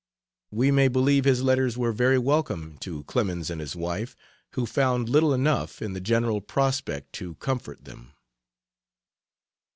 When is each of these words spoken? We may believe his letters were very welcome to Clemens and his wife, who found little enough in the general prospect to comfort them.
We 0.49 0.71
may 0.71 0.87
believe 0.87 1.25
his 1.25 1.43
letters 1.43 1.77
were 1.77 1.91
very 1.91 2.17
welcome 2.17 2.79
to 2.79 3.03
Clemens 3.03 3.51
and 3.51 3.61
his 3.61 3.75
wife, 3.75 4.15
who 4.53 4.65
found 4.65 5.09
little 5.09 5.31
enough 5.31 5.79
in 5.79 5.93
the 5.93 6.01
general 6.01 6.41
prospect 6.41 7.13
to 7.13 7.35
comfort 7.35 7.85
them. 7.85 8.11